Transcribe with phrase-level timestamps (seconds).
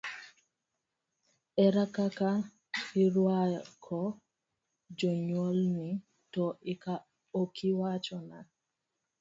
[1.63, 2.29] Ere kaka
[3.03, 3.99] irwako
[4.97, 5.87] jonyuolni,
[6.33, 6.45] to
[7.41, 8.37] okiwachona?